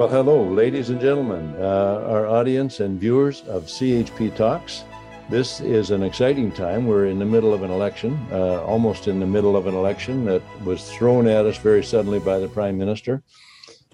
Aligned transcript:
Well, 0.00 0.08
hello, 0.08 0.42
ladies 0.42 0.88
and 0.88 0.98
gentlemen, 0.98 1.54
uh, 1.58 2.06
our 2.08 2.26
audience 2.26 2.80
and 2.80 2.98
viewers 2.98 3.42
of 3.42 3.64
CHP 3.64 4.34
Talks. 4.34 4.84
This 5.28 5.60
is 5.60 5.90
an 5.90 6.02
exciting 6.02 6.52
time. 6.52 6.86
We're 6.86 7.08
in 7.08 7.18
the 7.18 7.26
middle 7.26 7.52
of 7.52 7.62
an 7.62 7.70
election, 7.70 8.18
uh, 8.32 8.62
almost 8.62 9.08
in 9.08 9.20
the 9.20 9.26
middle 9.26 9.58
of 9.58 9.66
an 9.66 9.74
election 9.74 10.24
that 10.24 10.40
was 10.64 10.90
thrown 10.90 11.28
at 11.28 11.44
us 11.44 11.58
very 11.58 11.84
suddenly 11.84 12.18
by 12.18 12.38
the 12.38 12.48
Prime 12.48 12.78
Minister. 12.78 13.22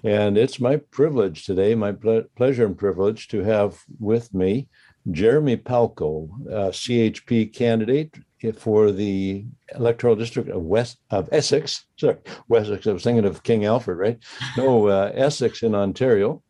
And 0.01 0.37
it's 0.37 0.61
my 0.61 0.77
privilege 0.77 1.45
today, 1.45 1.75
my 1.75 1.91
ple- 1.91 2.23
pleasure 2.37 2.65
and 2.65 2.77
privilege 2.77 3.27
to 3.27 3.43
have 3.43 3.83
with 3.99 4.33
me 4.33 4.69
Jeremy 5.11 5.57
Palko, 5.57 6.29
CHP 6.71 7.53
candidate 7.53 8.15
for 8.57 8.91
the 8.91 9.45
electoral 9.75 10.15
district 10.15 10.49
of 10.49 10.61
West 10.63 10.99
of 11.09 11.29
Essex. 11.31 11.85
Sorry, 11.97 12.17
Wessex. 12.47 12.87
I 12.87 12.93
was 12.93 13.03
thinking 13.03 13.25
of 13.25 13.43
King 13.43 13.65
Alfred, 13.65 13.97
right? 13.97 14.19
No, 14.55 14.87
uh, 14.87 15.11
Essex 15.13 15.63
in 15.63 15.75
Ontario. 15.75 16.43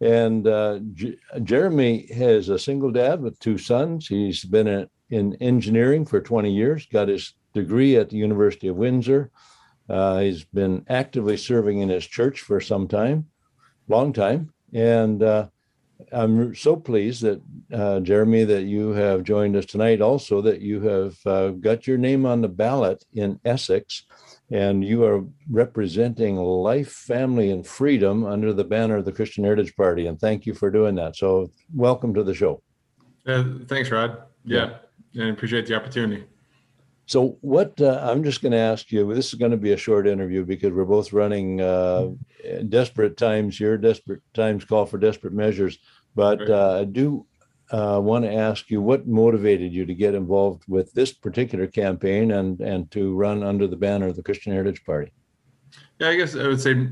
And 0.00 0.46
uh, 0.46 0.80
J- 0.92 1.16
Jeremy 1.42 2.06
has 2.14 2.48
a 2.48 2.58
single 2.58 2.90
dad 2.90 3.20
with 3.20 3.38
two 3.38 3.58
sons. 3.58 4.06
He's 4.06 4.44
been 4.44 4.68
a, 4.68 4.88
in 5.10 5.34
engineering 5.40 6.04
for 6.04 6.20
20 6.20 6.52
years. 6.52 6.86
Got 6.86 7.08
his 7.08 7.34
degree 7.52 7.96
at 7.96 8.10
the 8.10 8.16
University 8.16 8.68
of 8.68 8.76
Windsor. 8.76 9.30
Uh, 9.88 10.20
he's 10.20 10.44
been 10.44 10.84
actively 10.88 11.36
serving 11.36 11.78
in 11.80 11.88
his 11.88 12.06
church 12.06 12.40
for 12.40 12.60
some 12.60 12.88
time, 12.88 13.26
long 13.88 14.12
time, 14.12 14.52
and 14.72 15.22
uh, 15.22 15.48
I'm 16.12 16.54
so 16.54 16.76
pleased 16.76 17.22
that 17.22 17.40
uh, 17.72 18.00
Jeremy 18.00 18.44
that 18.44 18.64
you 18.64 18.90
have 18.90 19.22
joined 19.22 19.56
us 19.56 19.66
tonight. 19.66 20.00
Also, 20.00 20.40
that 20.42 20.60
you 20.60 20.80
have 20.80 21.16
uh, 21.26 21.48
got 21.50 21.86
your 21.86 21.98
name 21.98 22.26
on 22.26 22.40
the 22.40 22.48
ballot 22.48 23.04
in 23.14 23.40
Essex, 23.44 24.04
and 24.50 24.84
you 24.84 25.04
are 25.04 25.24
representing 25.50 26.36
life, 26.36 26.90
family, 26.90 27.50
and 27.50 27.66
freedom 27.66 28.24
under 28.24 28.52
the 28.52 28.64
banner 28.64 28.96
of 28.96 29.04
the 29.04 29.12
Christian 29.12 29.44
Heritage 29.44 29.74
Party. 29.76 30.06
And 30.06 30.18
thank 30.18 30.46
you 30.46 30.54
for 30.54 30.70
doing 30.70 30.94
that. 30.96 31.16
So, 31.16 31.50
welcome 31.74 32.14
to 32.14 32.22
the 32.22 32.34
show. 32.34 32.62
Uh, 33.26 33.44
thanks, 33.66 33.90
Rod. 33.90 34.22
Yeah, 34.44 34.78
yeah, 35.12 35.24
and 35.24 35.30
appreciate 35.30 35.66
the 35.66 35.74
opportunity. 35.74 36.24
So, 37.06 37.36
what 37.42 37.78
uh, 37.80 38.00
I'm 38.02 38.24
just 38.24 38.40
going 38.40 38.52
to 38.52 38.58
ask 38.58 38.90
you 38.90 39.12
this 39.14 39.28
is 39.28 39.34
going 39.34 39.50
to 39.50 39.56
be 39.56 39.72
a 39.72 39.76
short 39.76 40.06
interview 40.06 40.44
because 40.44 40.72
we're 40.72 40.84
both 40.84 41.12
running 41.12 41.60
uh, 41.60 42.08
desperate 42.68 43.16
times 43.16 43.58
here. 43.58 43.76
Desperate 43.76 44.22
times 44.32 44.64
call 44.64 44.86
for 44.86 44.98
desperate 44.98 45.34
measures. 45.34 45.78
But 46.14 46.48
uh, 46.48 46.78
I 46.80 46.84
do 46.84 47.26
uh, 47.70 48.00
want 48.02 48.24
to 48.24 48.32
ask 48.32 48.70
you 48.70 48.80
what 48.80 49.06
motivated 49.06 49.72
you 49.72 49.84
to 49.84 49.94
get 49.94 50.14
involved 50.14 50.62
with 50.66 50.92
this 50.94 51.12
particular 51.12 51.66
campaign 51.66 52.30
and 52.30 52.60
and 52.60 52.90
to 52.92 53.14
run 53.14 53.42
under 53.42 53.66
the 53.66 53.76
banner 53.76 54.08
of 54.08 54.16
the 54.16 54.22
Christian 54.22 54.52
Heritage 54.52 54.84
Party. 54.84 55.12
Yeah, 55.98 56.08
I 56.08 56.16
guess 56.16 56.34
I 56.36 56.46
would 56.46 56.60
say 56.60 56.88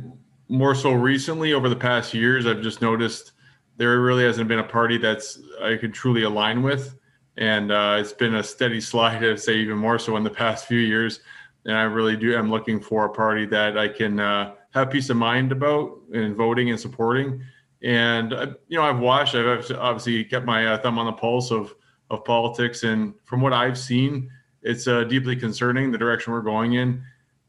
more 0.49 0.75
so 0.75 0.93
recently 0.93 1.55
over 1.55 1.69
the 1.69 1.77
past 1.77 2.13
years, 2.13 2.47
I've 2.47 2.61
just 2.61 2.83
noticed 2.83 3.33
there 3.79 3.99
really 4.01 4.25
hasn't 4.25 4.49
been 4.49 4.59
a 4.59 4.65
party 4.65 4.99
that's 4.99 5.41
I 5.63 5.77
could 5.77 5.95
truly 5.95 6.25
align 6.25 6.63
with 6.63 6.99
and 7.37 7.73
uh, 7.73 7.97
it's 7.99 8.13
been 8.13 8.37
a 8.37 8.43
steady 8.43 8.81
slide. 8.81 9.25
I'd 9.25 9.41
say 9.41 9.57
even 9.57 9.79
more 9.79 9.99
so 9.99 10.17
in 10.17 10.23
the 10.23 10.31
past 10.31 10.67
few 10.67 10.79
years. 10.79 11.21
And 11.65 11.77
I 11.77 11.83
really 11.83 12.17
do. 12.17 12.37
I'm 12.37 12.51
looking 12.51 12.81
for 12.81 13.05
a 13.05 13.11
party 13.11 13.47
that 13.47 13.79
I 13.79 13.89
can 13.89 14.19
uh, 14.19 14.55
have 14.73 14.91
peace 14.91 15.11
of 15.11 15.17
mind 15.17 15.53
about 15.53 15.99
in 16.13 16.35
voting 16.35 16.71
and 16.71 16.79
supporting. 16.79 17.43
And 17.83 18.33
uh, 18.33 18.47
you 18.69 18.79
know, 18.79 18.85
I've 18.85 18.99
watched. 18.99 19.35
I've 19.35 19.71
obviously 19.73 20.25
kept 20.25 20.45
my 20.45 20.67
uh, 20.67 20.79
thumb 20.79 20.99
on 20.99 21.07
the 21.07 21.13
pulse 21.13 21.51
of 21.51 21.75
of 22.11 22.25
politics, 22.25 22.83
and 22.83 23.15
from 23.25 23.41
what 23.41 23.53
I've 23.53 23.79
seen, 23.79 24.31
it's 24.63 24.87
uh, 24.87 25.05
deeply 25.05 25.35
concerning 25.35 25.91
the 25.91 25.99
direction 25.99 26.33
we're 26.33 26.43
going 26.43 26.75
in. 26.75 27.03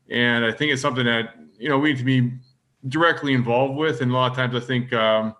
And 0.09 0.45
I 0.45 0.51
think 0.51 0.71
it's 0.71 0.81
something 0.81 1.05
that 1.05 1.35
you 1.57 1.69
know 1.69 1.77
we 1.77 1.89
need 1.89 1.99
to 1.99 2.03
be 2.03 2.31
directly 2.87 3.33
involved 3.33 3.75
with. 3.75 4.01
And 4.01 4.11
a 4.11 4.13
lot 4.13 4.31
of 4.31 4.37
times, 4.37 4.55
I 4.55 4.59
think 4.59 4.93
um, 4.93 5.35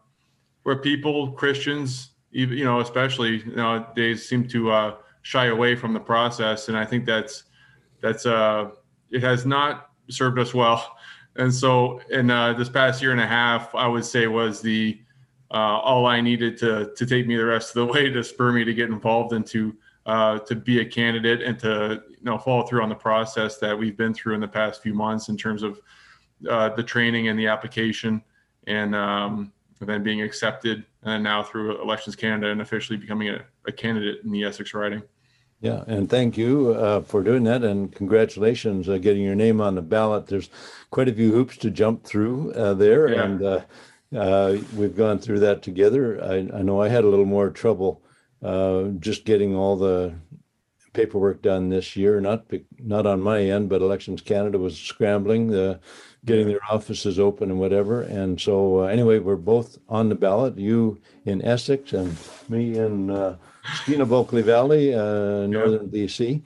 where 0.63 0.75
people, 0.75 1.31
Christians, 1.31 2.09
you 2.33 2.65
know 2.65 2.79
especially 2.79 3.43
nowadays 3.45 4.27
seem 4.27 4.47
to 4.49 4.71
uh, 4.71 4.95
shy 5.21 5.47
away 5.47 5.75
from 5.75 5.93
the 5.93 5.99
process. 5.99 6.67
And 6.67 6.77
i 6.77 6.85
think 6.85 7.05
that's 7.05 7.43
that's 8.01 8.25
uh 8.25 8.69
it 9.11 9.21
has 9.21 9.45
not 9.45 9.91
served 10.09 10.39
us 10.39 10.53
well. 10.53 10.97
And 11.35 11.53
so 11.53 11.99
in 12.09 12.29
uh, 12.29 12.53
this 12.53 12.69
past 12.69 13.01
year 13.01 13.11
and 13.11 13.21
a 13.21 13.27
half 13.27 13.73
i 13.75 13.87
would 13.87 14.05
say 14.05 14.27
was 14.27 14.61
the 14.61 14.99
uh, 15.51 15.79
all 15.87 16.05
i 16.05 16.19
needed 16.21 16.57
to 16.57 16.91
to 16.95 17.05
take 17.05 17.27
me 17.27 17.35
the 17.35 17.45
rest 17.45 17.75
of 17.75 17.87
the 17.87 17.93
way 17.93 18.09
to 18.09 18.23
spur 18.23 18.51
me 18.51 18.63
to 18.63 18.73
get 18.73 18.89
involved 18.89 19.33
and 19.33 19.45
to 19.47 19.75
uh, 20.05 20.39
to 20.39 20.55
be 20.55 20.81
a 20.81 20.85
candidate 20.85 21.41
and 21.41 21.57
to 21.59 22.03
you 22.09 22.23
know 22.23 22.37
follow 22.37 22.63
through 22.63 22.83
on 22.83 22.89
the 22.89 22.95
process 22.95 23.57
that 23.57 23.77
we've 23.77 23.97
been 23.97 24.13
through 24.13 24.35
in 24.35 24.41
the 24.41 24.47
past 24.47 24.81
few 24.81 24.93
months 24.93 25.29
in 25.29 25.37
terms 25.37 25.63
of 25.63 25.79
uh, 26.49 26.69
the 26.69 26.83
training 26.83 27.29
and 27.29 27.39
the 27.39 27.47
application. 27.47 28.21
And 28.67 28.95
um, 28.95 29.51
then 29.85 30.03
being 30.03 30.21
accepted 30.21 30.83
and 31.03 31.23
now 31.23 31.43
through 31.43 31.81
Elections 31.81 32.15
Canada 32.15 32.51
and 32.51 32.61
officially 32.61 32.97
becoming 32.97 33.29
a, 33.29 33.43
a 33.67 33.71
candidate 33.71 34.23
in 34.23 34.31
the 34.31 34.43
Essex 34.43 34.73
riding. 34.73 35.03
Yeah, 35.61 35.83
and 35.87 36.09
thank 36.09 36.37
you 36.37 36.73
uh, 36.73 37.01
for 37.01 37.23
doing 37.23 37.43
that, 37.45 37.63
and 37.63 37.89
congratulations 37.89 38.89
uh, 38.89 38.97
getting 38.97 39.23
your 39.23 39.35
name 39.35 39.61
on 39.61 39.75
the 39.75 39.81
ballot. 39.81 40.27
There's 40.27 40.49
quite 40.91 41.07
a 41.07 41.13
few 41.13 41.31
hoops 41.31 41.55
to 41.57 41.71
jump 41.71 42.03
through 42.03 42.51
uh, 42.51 42.73
there, 42.73 43.07
yeah. 43.07 43.23
and 43.23 43.41
uh, 43.41 43.61
uh, 44.13 44.57
we've 44.75 44.95
gone 44.95 45.19
through 45.19 45.39
that 45.39 45.61
together. 45.61 46.21
I, 46.21 46.57
I, 46.57 46.61
know 46.63 46.81
I 46.81 46.89
had 46.89 47.05
a 47.05 47.07
little 47.07 47.25
more 47.25 47.49
trouble 47.49 48.03
uh, 48.43 48.89
just 48.99 49.23
getting 49.23 49.55
all 49.55 49.77
the 49.77 50.13
paperwork 50.91 51.41
done 51.41 51.69
this 51.69 51.95
year. 51.95 52.19
Not 52.19 52.45
not 52.79 53.05
on 53.05 53.21
my 53.21 53.41
end, 53.41 53.69
but 53.69 53.81
Elections 53.81 54.21
Canada 54.21 54.59
was 54.59 54.77
scrambling. 54.77 55.47
The 55.47 55.79
getting 56.25 56.47
their 56.47 56.59
offices 56.69 57.19
open 57.19 57.51
and 57.51 57.59
whatever. 57.59 58.01
And 58.01 58.39
so, 58.39 58.81
uh, 58.81 58.85
anyway, 58.85 59.19
we're 59.19 59.35
both 59.35 59.77
on 59.89 60.09
the 60.09 60.15
ballot. 60.15 60.57
You 60.57 60.99
in 61.25 61.43
Essex 61.43 61.93
and 61.93 62.17
me 62.49 62.77
in 62.77 63.09
uh, 63.09 63.37
Skeena 63.75 64.05
Bulkley 64.05 64.41
Valley, 64.41 64.93
uh, 64.93 65.47
northern. 65.47 65.89
BC. 65.89 66.41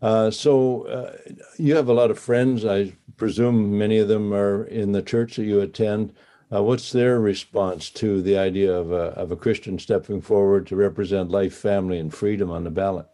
Uh, 0.00 0.30
so, 0.30 0.86
uh, 0.86 1.16
you 1.58 1.76
have 1.76 1.88
a 1.88 1.92
lot 1.92 2.10
of 2.10 2.18
friends. 2.18 2.64
I 2.64 2.96
presume 3.18 3.76
many 3.76 3.98
of 3.98 4.08
them 4.08 4.32
are 4.32 4.64
in 4.64 4.92
the 4.92 5.02
church 5.02 5.36
that 5.36 5.44
you 5.44 5.60
attend. 5.60 6.14
Uh, 6.52 6.62
what's 6.62 6.90
their 6.90 7.20
response 7.20 7.90
to 7.90 8.22
the 8.22 8.36
idea 8.36 8.72
of 8.72 8.90
a, 8.90 9.12
of 9.14 9.30
a 9.30 9.36
Christian 9.36 9.78
stepping 9.78 10.20
forward 10.20 10.66
to 10.66 10.74
represent 10.76 11.30
life, 11.30 11.54
family, 11.54 11.98
and 11.98 12.12
freedom 12.12 12.50
on 12.50 12.64
the 12.64 12.70
ballot? 12.70 13.06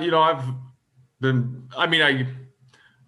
you 0.00 0.10
know, 0.10 0.20
I've 0.20 0.42
been, 1.20 1.68
I 1.76 1.86
mean, 1.86 2.02
I 2.02 2.26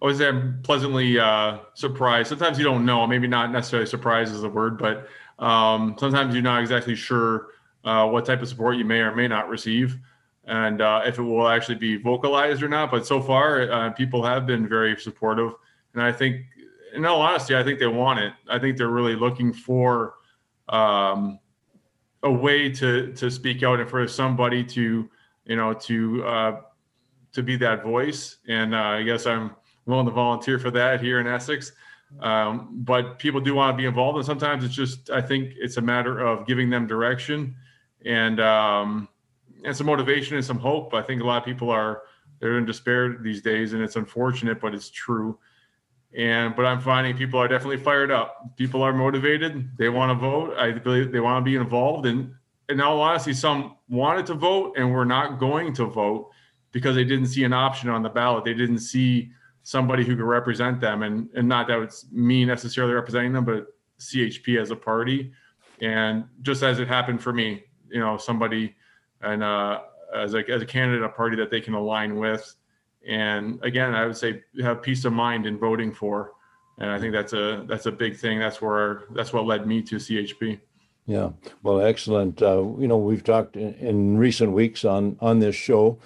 was 0.05 0.19
am 0.19 0.59
pleasantly 0.63 1.17
uh, 1.17 1.59
surprised. 1.75 2.27
Sometimes 2.29 2.57
you 2.57 2.65
don't 2.65 2.85
know. 2.85 3.07
Maybe 3.07 3.27
not 3.27 3.51
necessarily 3.51 3.87
surprised 3.87 4.33
is 4.33 4.41
the 4.41 4.49
word, 4.49 4.77
but 4.77 5.07
um, 5.39 5.95
sometimes 5.97 6.33
you're 6.33 6.43
not 6.43 6.61
exactly 6.61 6.93
sure 6.93 7.47
uh, 7.85 8.07
what 8.07 8.25
type 8.25 8.41
of 8.41 8.49
support 8.49 8.75
you 8.75 8.83
may 8.83 8.99
or 8.99 9.15
may 9.15 9.29
not 9.29 9.47
receive, 9.47 9.97
and 10.45 10.81
uh, 10.81 11.01
if 11.05 11.19
it 11.19 11.21
will 11.21 11.47
actually 11.47 11.75
be 11.75 11.95
vocalized 11.95 12.61
or 12.61 12.67
not. 12.67 12.91
But 12.91 13.07
so 13.07 13.21
far, 13.21 13.71
uh, 13.71 13.91
people 13.91 14.23
have 14.25 14.45
been 14.45 14.67
very 14.67 14.99
supportive, 14.99 15.53
and 15.93 16.03
I 16.03 16.11
think, 16.11 16.45
in 16.93 17.05
all 17.05 17.21
honesty, 17.21 17.55
I 17.55 17.63
think 17.63 17.79
they 17.79 17.87
want 17.87 18.19
it. 18.19 18.33
I 18.49 18.59
think 18.59 18.77
they're 18.77 18.89
really 18.89 19.15
looking 19.15 19.53
for 19.53 20.15
um, 20.67 21.39
a 22.23 22.31
way 22.31 22.69
to 22.69 23.13
to 23.13 23.31
speak 23.31 23.63
out 23.63 23.79
and 23.79 23.89
for 23.89 24.05
somebody 24.05 24.65
to 24.65 25.09
you 25.45 25.55
know 25.55 25.73
to 25.73 26.25
uh, 26.25 26.61
to 27.31 27.41
be 27.41 27.55
that 27.57 27.83
voice. 27.83 28.37
And 28.49 28.75
uh, 28.75 28.79
I 28.79 29.03
guess 29.03 29.25
I'm 29.25 29.51
willing 29.85 30.05
to 30.05 30.11
volunteer 30.11 30.59
for 30.59 30.71
that 30.71 31.01
here 31.01 31.19
in 31.19 31.27
Essex. 31.27 31.71
Um, 32.19 32.69
but 32.71 33.17
people 33.19 33.41
do 33.41 33.55
want 33.55 33.75
to 33.75 33.81
be 33.81 33.87
involved, 33.87 34.17
and 34.17 34.25
sometimes 34.25 34.63
it's 34.63 34.75
just 34.75 35.09
I 35.09 35.21
think 35.21 35.53
it's 35.57 35.77
a 35.77 35.81
matter 35.81 36.19
of 36.19 36.45
giving 36.45 36.69
them 36.69 36.85
direction 36.85 37.55
and 38.05 38.39
um, 38.39 39.07
and 39.63 39.75
some 39.75 39.87
motivation 39.87 40.35
and 40.35 40.45
some 40.45 40.59
hope. 40.59 40.93
I 40.93 41.01
think 41.01 41.21
a 41.21 41.25
lot 41.25 41.37
of 41.37 41.45
people 41.45 41.69
are 41.69 42.03
they're 42.39 42.57
in 42.57 42.65
despair 42.65 43.17
these 43.21 43.41
days, 43.41 43.73
and 43.73 43.81
it's 43.81 43.95
unfortunate, 43.95 44.59
but 44.61 44.75
it's 44.75 44.89
true. 44.89 45.39
And 46.15 46.55
but 46.55 46.65
I'm 46.65 46.79
finding 46.79 47.17
people 47.17 47.39
are 47.39 47.47
definitely 47.47 47.77
fired 47.77 48.11
up. 48.11 48.55
People 48.57 48.83
are 48.83 48.93
motivated. 48.93 49.75
They 49.77 49.89
want 49.89 50.11
to 50.11 50.15
vote. 50.15 50.55
I 50.57 50.71
believe 50.71 51.11
they 51.11 51.19
want 51.19 51.43
to 51.43 51.49
be 51.49 51.55
involved. 51.55 52.05
And 52.05 52.33
in 52.69 52.79
all 52.79 53.01
honesty, 53.01 53.33
some 53.33 53.77
wanted 53.89 54.25
to 54.27 54.35
vote 54.35 54.75
and 54.77 54.91
were 54.91 55.05
not 55.05 55.39
going 55.39 55.73
to 55.73 55.85
vote 55.85 56.29
because 56.71 56.95
they 56.95 57.03
didn't 57.03 57.27
see 57.27 57.43
an 57.43 57.53
option 57.53 57.89
on 57.89 58.03
the 58.03 58.09
ballot. 58.09 58.45
They 58.45 58.53
didn't 58.53 58.79
see 58.79 59.31
somebody 59.63 60.03
who 60.03 60.15
could 60.15 60.25
represent 60.25 60.79
them 60.79 61.03
and 61.03 61.29
and 61.35 61.47
not 61.47 61.67
that 61.67 61.79
it's 61.79 62.05
me 62.11 62.45
necessarily 62.45 62.93
representing 62.93 63.33
them 63.33 63.45
but 63.45 63.67
chp 63.99 64.61
as 64.61 64.71
a 64.71 64.75
party. 64.75 65.31
And 65.81 66.25
just 66.41 66.63
as 66.63 66.79
it 66.79 66.87
happened 66.87 67.21
for 67.21 67.33
me 67.33 67.63
you 67.89 67.99
know 67.99 68.17
somebody 68.17 68.75
and 69.21 69.43
uh 69.43 69.81
as 70.15 70.33
a 70.35 70.49
as 70.49 70.61
a 70.61 70.65
candidate 70.65 71.03
a 71.03 71.09
party 71.09 71.35
that 71.37 71.49
they 71.49 71.61
can 71.61 71.73
align 71.73 72.17
with. 72.17 72.55
And 73.07 73.63
again 73.63 73.95
i 73.95 74.05
would 74.05 74.17
say 74.17 74.43
have 74.61 74.81
peace 74.81 75.05
of 75.05 75.13
mind 75.13 75.45
in 75.45 75.57
voting 75.57 75.93
for. 75.93 76.33
And 76.79 76.89
i 76.89 76.99
think 76.99 77.13
that's 77.13 77.33
a 77.33 77.65
that's 77.67 77.85
a 77.85 77.91
big 77.91 78.17
thing. 78.17 78.39
That's 78.39 78.61
where 78.61 79.03
that's 79.11 79.31
what 79.31 79.45
led 79.45 79.65
me 79.65 79.81
to 79.83 79.95
chp 79.95 80.59
yeah. 81.05 81.31
Well 81.63 81.81
excellent. 81.81 82.41
Uh, 82.41 82.63
you 82.79 82.87
know 82.87 82.97
we've 82.97 83.23
talked 83.23 83.55
in, 83.55 83.73
in 83.75 84.17
recent 84.17 84.53
weeks 84.53 84.85
on 84.85 85.17
on 85.19 85.39
this 85.39 85.55
show 85.55 85.99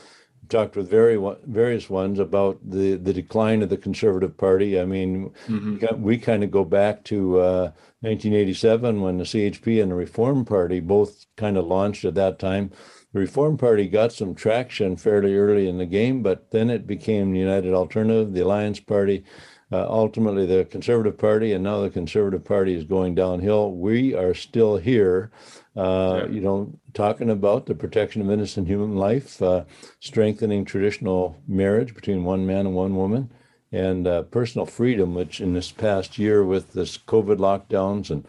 talked 0.50 0.76
with 0.76 0.90
very 0.90 1.18
various 1.46 1.90
ones 1.90 2.20
about 2.20 2.60
the 2.64 2.96
the 2.96 3.14
decline 3.14 3.62
of 3.62 3.70
the 3.70 3.78
Conservative 3.78 4.38
Party. 4.38 4.80
I 4.80 4.86
mean, 4.86 5.32
mm-hmm. 5.48 6.02
we 6.02 6.18
kind 6.18 6.44
of 6.44 6.52
go 6.52 6.64
back 6.64 7.04
to 7.06 7.40
uh, 7.40 7.72
1987 8.02 9.02
when 9.02 9.18
the 9.18 9.24
CHP 9.24 9.82
and 9.82 9.92
the 9.92 9.96
Reform 9.96 10.46
Party 10.46 10.80
both 10.80 11.26
kind 11.36 11.58
of 11.58 11.66
launched 11.66 12.06
at 12.06 12.16
that 12.16 12.40
time. 12.40 12.72
The 13.14 13.20
Reform 13.22 13.58
Party 13.58 13.88
got 13.88 14.14
some 14.14 14.36
traction 14.36 14.98
fairly 14.98 15.36
early 15.36 15.68
in 15.68 15.78
the 15.78 15.86
game, 15.86 16.22
but 16.22 16.52
then 16.52 16.70
it 16.70 16.86
became 16.86 17.32
the 17.32 17.40
United 17.40 17.74
Alternative, 17.74 18.32
the 18.32 18.42
Alliance 18.42 18.80
Party, 18.80 19.24
uh, 19.72 19.88
ultimately 19.90 20.46
the 20.46 20.66
Conservative 20.66 21.18
Party, 21.18 21.54
and 21.54 21.64
now 21.64 21.82
the 21.82 21.90
Conservative 21.90 22.44
Party 22.44 22.76
is 22.76 22.84
going 22.84 23.16
downhill. 23.16 23.74
We 23.74 24.14
are 24.14 24.34
still 24.34 24.78
here, 24.78 25.32
uh, 25.78 26.26
you 26.30 26.42
know, 26.42 26.74
talking 26.94 27.30
about 27.30 27.68
the 27.68 27.76
protection 27.76 28.22
of 28.22 28.32
innocent 28.32 28.68
human 28.68 28.96
life, 28.96 29.42
uh, 29.42 29.64
strengthening 30.00 30.66
traditional 30.66 31.38
marriage 31.48 31.94
between 31.94 32.24
one 32.24 32.46
man 32.46 32.66
and 32.66 32.74
one 32.74 32.96
woman, 32.96 33.32
and 33.72 34.08
uh, 34.08 34.24
personal 34.24 34.66
freedom, 34.66 35.14
which 35.14 35.40
in 35.40 35.54
this 35.54 35.72
past 35.72 36.18
year 36.18 36.44
with 36.44 36.74
this 36.74 36.98
COVID 36.98 37.38
lockdowns 37.38 38.10
and 38.10 38.26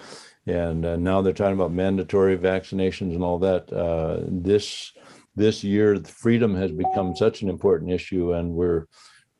and 0.46 0.86
uh, 0.86 0.96
now 0.96 1.20
they're 1.20 1.34
talking 1.34 1.54
about 1.54 1.72
mandatory 1.72 2.36
vaccinations 2.38 3.14
and 3.14 3.22
all 3.22 3.38
that. 3.38 3.70
Uh, 3.72 4.20
this 4.26 4.92
this 5.36 5.62
year, 5.62 6.00
freedom 6.00 6.54
has 6.56 6.72
become 6.72 7.14
such 7.14 7.42
an 7.42 7.48
important 7.48 7.90
issue, 7.90 8.32
and 8.32 8.52
we're 8.52 8.86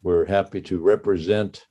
we're 0.03 0.27
happy 0.27 0.61
to 0.63 0.79
represent 0.79 1.67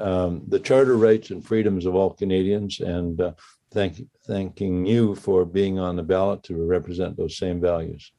um, 0.00 0.42
the 0.48 0.60
charter 0.60 0.96
rights 0.96 1.30
and 1.30 1.44
freedoms 1.44 1.86
of 1.86 1.94
all 1.94 2.10
Canadians, 2.10 2.80
and 2.80 3.20
uh, 3.20 3.32
thank 3.74 4.00
thanking 4.26 4.86
you 4.86 5.14
for 5.16 5.44
being 5.44 5.78
on 5.78 5.96
the 5.96 6.02
ballot 6.02 6.42
to 6.44 6.64
represent 6.64 7.16
those 7.16 7.36
same 7.36 7.60
values. 7.60 8.12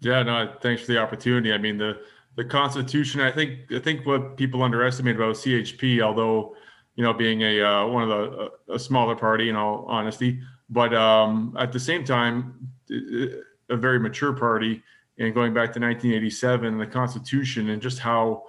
Yeah, 0.00 0.22
no, 0.22 0.54
thanks 0.62 0.82
for 0.82 0.92
the 0.92 0.98
opportunity. 0.98 1.52
I 1.52 1.58
mean, 1.58 1.76
the 1.76 2.00
the 2.36 2.44
Constitution. 2.44 3.20
I 3.20 3.30
think 3.30 3.70
I 3.72 3.80
think 3.80 4.06
what 4.06 4.36
people 4.36 4.62
underestimate 4.62 5.16
about 5.16 5.34
CHP, 5.34 6.00
although 6.00 6.54
you 6.94 7.04
know 7.04 7.12
being 7.12 7.42
a 7.42 7.60
uh, 7.60 7.86
one 7.86 8.04
of 8.04 8.08
the 8.08 8.74
a 8.74 8.78
smaller 8.78 9.16
party, 9.16 9.50
in 9.50 9.56
all 9.56 9.84
honesty, 9.88 10.40
but 10.70 10.94
um, 10.94 11.54
at 11.58 11.72
the 11.72 11.80
same 11.80 12.04
time, 12.04 12.68
a 12.88 13.76
very 13.76 13.98
mature 13.98 14.32
party. 14.32 14.82
And 15.18 15.34
going 15.34 15.52
back 15.52 15.70
to 15.74 15.80
1987, 15.80 16.78
the 16.78 16.86
Constitution, 16.86 17.68
and 17.68 17.82
just 17.82 17.98
how 17.98 18.44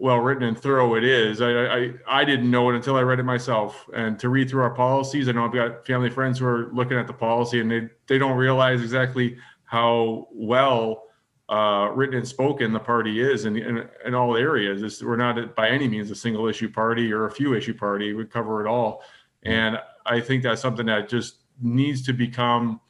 well 0.00 0.16
written 0.16 0.44
and 0.44 0.58
thorough 0.58 0.94
it 0.94 1.04
is. 1.04 1.42
I, 1.42 1.50
I 1.50 1.92
I 2.08 2.24
didn't 2.24 2.50
know 2.50 2.70
it 2.70 2.74
until 2.74 2.96
I 2.96 3.02
read 3.02 3.20
it 3.20 3.24
myself. 3.24 3.86
And 3.94 4.18
to 4.18 4.30
read 4.30 4.48
through 4.48 4.62
our 4.62 4.74
policies, 4.74 5.28
I 5.28 5.32
know 5.32 5.44
I've 5.44 5.52
got 5.52 5.86
family 5.86 6.08
friends 6.08 6.38
who 6.38 6.46
are 6.46 6.70
looking 6.72 6.96
at 6.96 7.06
the 7.06 7.12
policy 7.12 7.60
and 7.60 7.70
they 7.70 7.88
they 8.06 8.16
don't 8.16 8.36
realize 8.36 8.80
exactly 8.80 9.36
how 9.64 10.26
well 10.32 11.04
uh, 11.50 11.90
written 11.94 12.16
and 12.16 12.26
spoken 12.26 12.72
the 12.72 12.80
party 12.80 13.20
is 13.20 13.44
in, 13.44 13.56
in, 13.56 13.88
in 14.06 14.14
all 14.14 14.36
areas. 14.36 14.82
It's, 14.82 15.02
we're 15.02 15.16
not 15.16 15.54
by 15.54 15.68
any 15.68 15.86
means 15.86 16.10
a 16.10 16.14
single 16.14 16.48
issue 16.48 16.70
party 16.70 17.12
or 17.12 17.26
a 17.26 17.30
few 17.30 17.54
issue 17.54 17.74
party. 17.74 18.14
We 18.14 18.24
cover 18.24 18.64
it 18.64 18.68
all, 18.68 19.04
and 19.42 19.78
I 20.06 20.20
think 20.20 20.42
that's 20.42 20.62
something 20.62 20.86
that 20.86 21.10
just 21.10 21.40
needs 21.60 22.02
to 22.06 22.14
become 22.14 22.80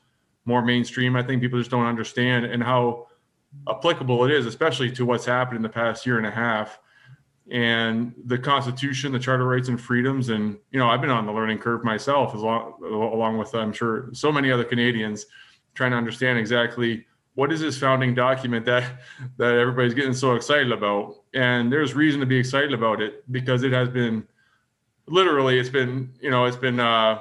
more 0.45 0.63
mainstream. 0.63 1.17
I 1.17 1.25
think 1.25 1.43
people 1.43 1.59
just 1.59 1.73
don't 1.73 1.87
understand 1.87 2.45
and 2.45 2.63
how 2.63 3.09
applicable 3.69 4.25
it 4.27 4.31
is, 4.31 4.47
especially 4.47 4.93
to 4.93 5.05
what's 5.05 5.25
happened 5.25 5.57
in 5.57 5.63
the 5.63 5.69
past 5.69 6.07
year 6.07 6.17
and 6.17 6.27
a 6.27 6.31
half 6.31 6.79
and 7.51 8.15
the 8.27 8.39
Constitution, 8.39 9.13
the 9.13 9.19
Charter 9.19 9.45
Rights 9.45 9.69
and 9.69 9.81
Freedoms, 9.81 10.29
and 10.29 10.57
you 10.71 10.79
know 10.79 10.89
I've 10.89 11.01
been 11.01 11.11
on 11.11 11.27
the 11.27 11.33
learning 11.33 11.59
curve 11.59 11.85
myself, 11.85 12.35
as 12.35 12.41
long 12.41 12.75
along 12.83 13.39
with 13.39 13.55
I'm 13.55 13.73
sure 13.73 14.09
so 14.13 14.31
many 14.31 14.53
other 14.53 14.65
Canadians, 14.65 15.27
trying 15.75 15.91
to 15.91 15.97
understand 15.97 16.39
exactly 16.39 17.07
what 17.35 17.53
is 17.53 17.61
this 17.61 17.79
founding 17.79 18.15
document 18.15 18.67
that 18.67 19.01
that 19.37 19.55
everybody's 19.55 19.95
getting 19.95 20.15
so 20.15 20.35
excited 20.35 20.71
about, 20.71 21.17
and 21.35 21.73
there's 21.73 21.95
reason 21.95 22.21
to 22.21 22.27
be 22.27 22.39
excited 22.39 22.73
about 22.73 23.01
it 23.01 23.25
because 23.33 23.63
it 23.63 23.73
has 23.73 23.89
been 23.89 24.27
literally 25.07 25.59
it's 25.59 25.69
been 25.69 26.13
you 26.21 26.31
know 26.31 26.45
it's 26.45 26.57
been 26.57 26.79
uh, 26.79 27.19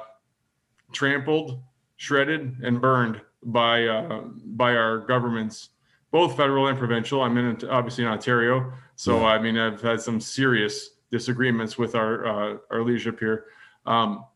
trampled, 0.92 1.60
shredded, 1.96 2.56
and 2.62 2.80
burned 2.80 3.20
by 3.42 3.86
uh, 3.86 4.20
by 4.44 4.74
our 4.74 4.98
governments, 4.98 5.70
both 6.10 6.36
federal 6.36 6.66
and 6.66 6.78
provincial. 6.78 7.22
I'm 7.22 7.36
in 7.36 7.68
obviously 7.68 8.04
in 8.04 8.10
Ontario 8.10 8.72
so 9.00 9.20
yeah. 9.20 9.28
I 9.28 9.38
mean, 9.38 9.56
I've 9.56 9.80
had 9.80 9.98
some 10.02 10.20
serious 10.20 10.90
disagreements 11.10 11.78
with 11.78 11.94
our 11.94 12.26
uh, 12.26 12.56
our 12.70 12.82
leadership 12.82 13.18
here. 13.18 13.46
Um, 13.86 14.26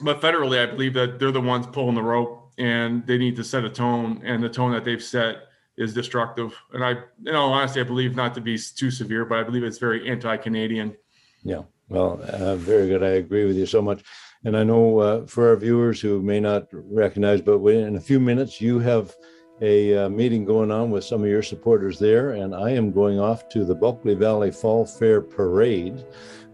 but 0.00 0.20
federally, 0.20 0.60
I 0.60 0.66
believe 0.66 0.94
that 0.94 1.20
they're 1.20 1.30
the 1.30 1.40
ones 1.40 1.68
pulling 1.68 1.94
the 1.94 2.02
rope, 2.02 2.50
and 2.58 3.06
they 3.06 3.16
need 3.16 3.36
to 3.36 3.44
set 3.44 3.64
a 3.64 3.70
tone. 3.70 4.20
And 4.24 4.42
the 4.42 4.48
tone 4.48 4.72
that 4.72 4.84
they've 4.84 5.00
set 5.00 5.44
is 5.76 5.94
destructive. 5.94 6.52
And 6.72 6.84
I, 6.84 6.90
you 7.22 7.30
know, 7.30 7.44
honestly, 7.44 7.80
I 7.80 7.84
believe 7.84 8.16
not 8.16 8.34
to 8.34 8.40
be 8.40 8.58
too 8.58 8.90
severe, 8.90 9.24
but 9.24 9.38
I 9.38 9.44
believe 9.44 9.62
it's 9.62 9.78
very 9.78 10.10
anti-Canadian. 10.10 10.96
Yeah. 11.44 11.62
Well, 11.88 12.20
uh, 12.24 12.56
very 12.56 12.88
good. 12.88 13.04
I 13.04 13.10
agree 13.22 13.44
with 13.44 13.56
you 13.56 13.66
so 13.66 13.80
much. 13.80 14.02
And 14.44 14.56
I 14.56 14.64
know 14.64 14.98
uh, 14.98 15.26
for 15.26 15.50
our 15.50 15.56
viewers 15.56 16.00
who 16.00 16.20
may 16.20 16.40
not 16.40 16.66
recognize, 16.72 17.40
but 17.40 17.64
in 17.68 17.94
a 17.94 18.00
few 18.00 18.18
minutes, 18.18 18.60
you 18.60 18.80
have 18.80 19.14
a 19.62 20.06
uh, 20.06 20.08
meeting 20.08 20.44
going 20.44 20.72
on 20.72 20.90
with 20.90 21.04
some 21.04 21.22
of 21.22 21.28
your 21.28 21.42
supporters 21.42 21.98
there, 21.98 22.32
and 22.32 22.52
I 22.54 22.70
am 22.70 22.90
going 22.90 23.20
off 23.20 23.48
to 23.50 23.64
the 23.64 23.74
Bulkley 23.74 24.14
Valley 24.14 24.50
Fall 24.50 24.84
Fair 24.84 25.20
Parade. 25.20 26.04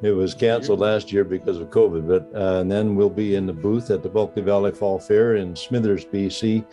It 0.02 0.12
was 0.12 0.34
canceled 0.34 0.80
last 0.80 1.10
year 1.10 1.24
because 1.24 1.56
of 1.56 1.70
COVID, 1.70 2.06
but 2.06 2.30
uh, 2.38 2.60
and 2.60 2.70
then 2.70 2.94
we'll 2.94 3.10
be 3.10 3.34
in 3.34 3.46
the 3.46 3.52
booth 3.52 3.90
at 3.90 4.02
the 4.02 4.10
Bulkley 4.10 4.42
Valley 4.42 4.72
Fall 4.72 4.98
Fair 4.98 5.36
in 5.36 5.56
Smithers, 5.56 6.04
BC, 6.04 6.64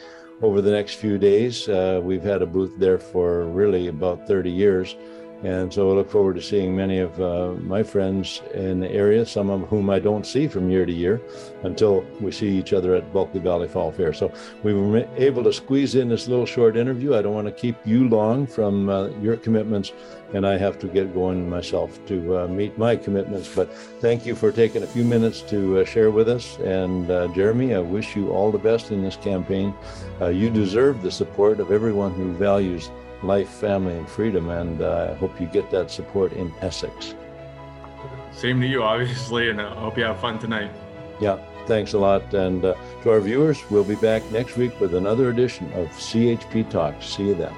over 0.42 0.62
the 0.62 0.72
next 0.72 0.96
few 0.96 1.18
days. 1.18 1.70
Uh, 1.70 2.02
we've 2.04 2.22
had 2.22 2.42
a 2.42 2.46
booth 2.46 2.78
there 2.78 3.00
for 3.00 3.46
really 3.46 3.88
about 3.88 4.28
30 4.28 4.52
years. 4.52 4.98
And 5.44 5.72
so 5.72 5.92
I 5.92 5.94
look 5.94 6.10
forward 6.10 6.36
to 6.38 6.42
seeing 6.42 6.76
many 6.76 7.00
of 7.00 7.22
uh, 7.22 7.54
my 7.62 7.84
friends 7.84 8.42
in 8.54 8.80
the 8.80 8.90
area, 8.90 9.26
some 9.26 9.50
of 9.50 9.68
whom 9.68 9.90
I 9.90 10.00
don't 10.00 10.26
see 10.26 10.48
from 10.48 10.70
year 10.70 10.86
to 10.86 10.92
year 10.92 11.22
until 11.64 12.06
we 12.20 12.32
see 12.32 12.50
each 12.50 12.74
other 12.74 12.96
at 12.96 13.12
Bulkley 13.14 13.42
Valley 13.42 13.68
Fall 13.68 13.92
Fair. 13.92 14.14
So 14.14 14.32
we 14.64 14.74
were 14.74 15.08
able 15.18 15.44
to 15.44 15.54
squeeze 15.54 15.96
in 15.96 16.10
this 16.10 16.28
little 16.28 16.46
short 16.46 16.78
interview. 16.78 17.16
I 17.16 17.22
don't 17.22 17.34
want 17.34 17.48
to 17.48 17.54
keep 17.54 17.76
you 17.86 18.08
long 18.08 18.48
from 18.48 18.90
uh, 18.90 19.10
your 19.22 19.38
commitments, 19.38 19.92
and 20.34 20.48
I 20.48 20.58
have 20.58 20.80
to 20.80 20.88
get 20.88 21.14
going 21.14 21.50
myself 21.50 22.04
to 22.08 22.40
uh, 22.40 22.48
meet 22.48 22.78
my 22.78 22.96
commitments. 22.96 23.54
But 23.54 23.72
thank 24.00 24.26
you 24.26 24.36
for 24.36 24.52
taking 24.52 24.84
a 24.84 24.88
few 24.88 25.04
minutes 25.04 25.42
to 25.44 25.80
uh, 25.80 25.86
share 25.86 26.12
with 26.12 26.30
us. 26.30 26.58
And 26.60 27.12
uh, 27.12 27.28
Jeremy, 27.36 27.76
I 27.76 27.80
wish 27.80 28.16
you 28.16 28.32
all 28.32 28.52
the 28.52 28.58
best 28.58 28.92
in 28.92 29.04
this 29.04 29.18
campaign. 29.18 29.74
Uh, 30.22 30.30
you 30.30 30.50
deserve 30.50 31.04
the 31.04 31.12
support 31.12 31.60
of 31.60 31.72
everyone 31.72 32.14
who 32.14 32.32
values 32.34 32.90
life, 33.26 33.50
family, 33.50 33.98
and 33.98 34.08
freedom. 34.10 34.50
And 34.50 34.82
uh, 34.82 35.12
I 35.12 35.16
hope 35.16 35.40
you 35.40 35.48
get 35.48 35.70
that 35.72 35.92
support 35.92 36.34
in 36.34 36.54
Essex. 36.62 37.16
Same 38.32 38.60
to 38.62 38.68
you, 38.68 38.84
obviously, 38.84 39.50
and 39.50 39.62
I 39.62 39.74
hope 39.76 39.98
you 39.98 40.04
have 40.04 40.20
fun 40.20 40.40
tonight. 40.40 40.72
Yeah, 41.20 41.38
thanks 41.66 41.94
a 41.94 41.98
lot. 41.98 42.34
And 42.34 42.66
uh, 42.66 42.76
to 43.04 43.12
our 43.12 43.20
viewers, 43.20 43.60
we'll 43.70 43.86
be 43.86 43.96
back 43.96 44.24
next 44.32 44.58
week 44.58 44.78
with 44.80 44.94
another 44.96 45.30
edition 45.30 45.72
of 45.74 45.88
CHP 45.90 46.70
Talks. 46.70 47.06
See 47.06 47.28
you 47.28 47.36
then. 47.36 47.54